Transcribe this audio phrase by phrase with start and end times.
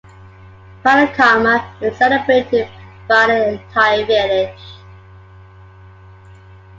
[0.83, 2.67] Padda karma is celebrated
[3.07, 4.59] by the entire village.